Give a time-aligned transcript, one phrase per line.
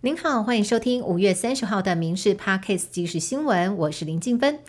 [0.00, 4.60] 您好，欢迎收听五月三十号的《民事 Parkes 即时新闻》，我是林静芬。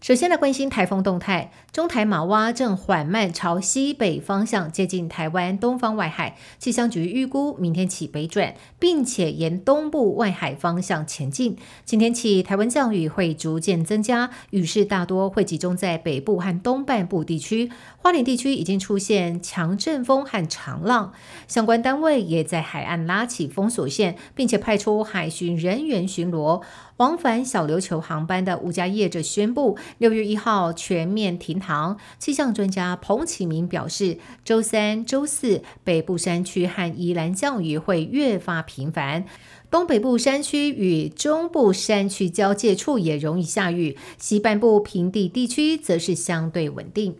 [0.00, 11.56] 首先来关心台风动态，中台马洼正缓慢朝西北方向接近台湾东方外海，气象局预估明天起北转，并且沿东部外海方向前进。
[11.84, 17.72] 今天起，台湾降雨会逐渐增加，雨势大多会集中在北部和东半部地区。
[17.96, 21.12] 花莲地区已经出现强阵风和长浪，
[21.48, 26.62] 相关单位也在海岸拉起封锁线，并且派出海巡人员巡逻。
[26.98, 31.96] 往返小琉球航班的五家业者宣布，六月一号全面停航。
[32.18, 39.24] 气象专家彭启明表示，周三、周四北部山区和宜兰降雨会越发频繁，
[39.70, 47.14] 东北部山区与中部山区交界处也容易下雨，西半部平地地区则是相对稳定。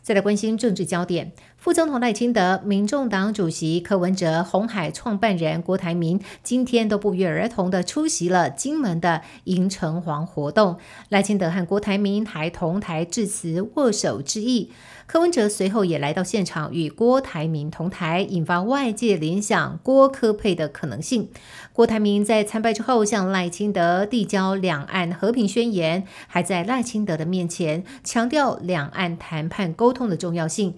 [0.00, 1.32] 再来关心政治焦点。
[1.60, 10.78] 副总统赖清德、民众党主席柯文哲、红海创办人郭台铭今天都不约而同的出席了金门的迎城隍活动。
[11.10, 14.72] 赖清德和郭台铭还同台致辞、握手致意。
[15.06, 21.28] 柯文哲随后也来到现场与郭台铭同台，引发外界联想郭科配的可能性。
[21.74, 30.74] 郭台铭在参拜之后向赖清德递交两岸和平宣言，还在赖清德的面前强调两岸谈判沟通的重要性。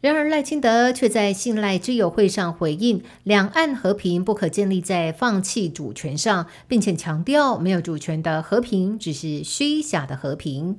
[0.00, 10.78] 然而，赖清德却在信赖之友会上回应：两岸和平不可建立在放弃主权上，并且强调没有主权的和平只是虚假的和平。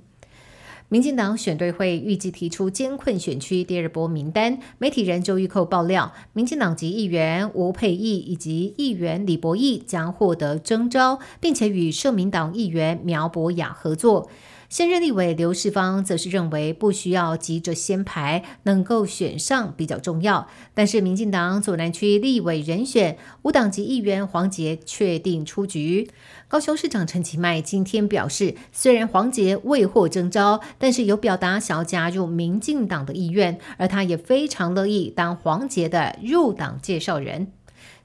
[0.90, 4.58] 民进党选队会预计提出艰困选区第二波名单。
[4.80, 14.30] 媒体人周玉蔻爆料，民进党籍议员吴佩义以及议员李博义将获得征召，并且与社民党议员苗博雅合作。
[14.72, 20.48] 现任立委刘世芳则是认为不需要急着先排，能够选上比较重要。
[20.74, 26.10] 但是民进党左南区立委人选无党籍议员黄杰确定出局。
[26.48, 37.52] 高雄市长陈其迈今天表示，虽然黄杰未获征召，但是有表达想要加入民进党的意愿，而他也非常乐意当黄杰的入党介绍人。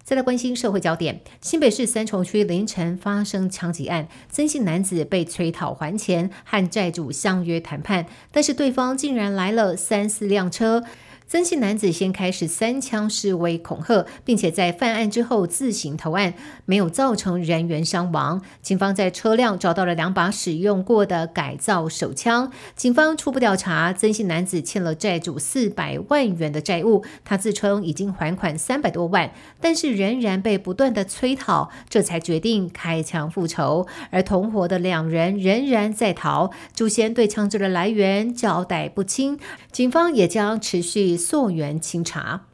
[0.06, 10.84] 再来关心社会焦点，新北市三重区凌晨发生枪击案，曾姓男子被催讨还钱，和债主相约谈判，但是对方竟然来了三四辆车。
[11.28, 16.34] 曾姓男子先开始三枪示威恐吓，并且在犯案之后自行投案，
[16.66, 18.40] 没有造成人员伤亡。
[18.62, 22.52] 警方在车辆找到了两把使用过的改造手枪。
[22.76, 33.88] 警方初步调查，曾姓男子欠了债主四百万元的债务，他自称已经还款三百多万，但是仍然被不断的催讨，这才决定开枪复仇。
[34.10, 39.36] 而同伙的两人仍然在逃，祖先对枪支的来源交代不清，
[39.72, 41.15] 警方也将持续。
[41.16, 42.46] 溯源清查。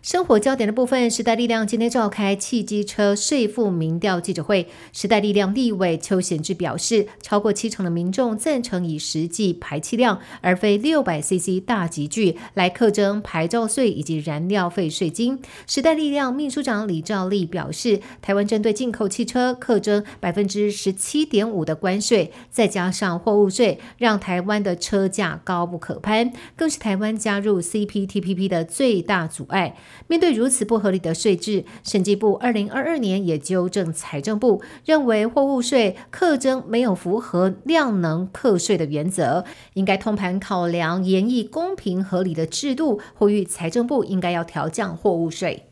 [0.00, 4.68] 生活焦点的部分，时代力量今天召开汽机车税负民调记者会。
[4.92, 15.40] 时代力量立委邱显志表示，超过七成的民众赞成以实际排气量而非六百 CC 大集具来课征牌照税以及燃料费税金。
[15.66, 29.76] 时代力量秘书长李兆利表示，台湾针对进口汽车课征百分之十七点五的关税，再加上货物税，让台湾的车价高不可攀，更是台湾加入 CPTPP 的最大阻碍。
[30.06, 39.44] 面对如此不合理的税制，审计部二零二二年也纠正财政部，认为货物税课征没有符合量能课税的原则，
[39.74, 45.64] 应该通盘考量，研议公平合理的制度，呼吁财政部应该要调降货物税。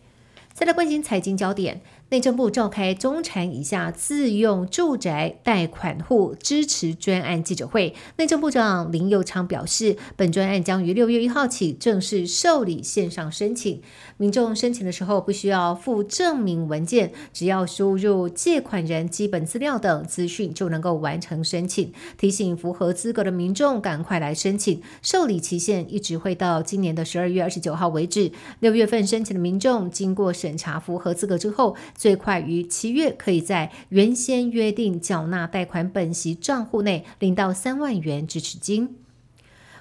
[0.53, 1.83] 再来关心财经焦点。
[2.11, 13.83] 内政部召开中产以下自用住宅贷款户支持专案记者会，内政部长林佑昌表示，本专案将于六月一号起正式受理线上申请。
[14.19, 21.93] 民众申请的时候不需要附证明文件，只要输入借款人基本资料等资讯就能够完成申请。
[22.17, 28.31] 提醒符合资格的民众赶快来申请，受理期限一直会到今年的十二月二十九号为止。
[28.61, 31.75] 六月份申请的民众经过审查符合资格之后。
[31.97, 38.97] 最快于七月，可以在原先约定缴纳贷款本息账户内领到三万元支持金。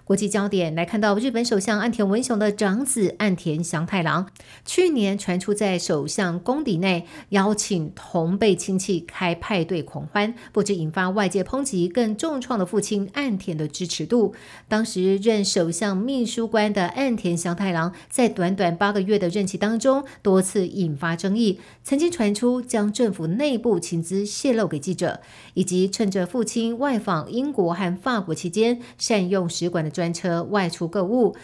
[0.06, 4.30] 国际焦点来看到，日本首相岸田文雄的长子岸田祥太郎
[4.64, 14.36] 去年传出在首相宫邸内邀请同辈亲戚开派对狂欢，不止引发外界抨击，更重创了父亲岸田的支持度。
[14.68, 25.22] 当时任首相秘书官的岸田祥太郎，在短短八个月的任期当中，多次引发争议，曾经传出将政府内部情资泄露给记者，
[25.56, 29.95] 以及趁着父亲外访英国和法国期间，善用使馆的。
[29.96, 31.36] 专车外出购物。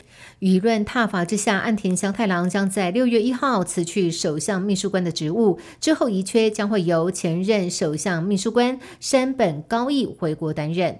[0.41, 10.99] 舆论踏伐之下，岸田祥太郎将在六月一号辞去首相秘书官的职务，之后遗缺将会由前任首相秘书官山本高义回国担任。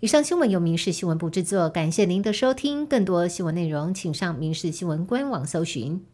[0.00, 2.84] 以上新闻由民事新闻部制作，感谢您的收听。
[2.84, 6.11] 更多新闻内容，请上民事新闻官网搜寻。